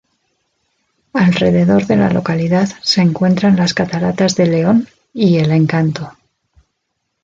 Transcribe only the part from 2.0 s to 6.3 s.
localidad se encuentran las cataratas de León y El Encanto.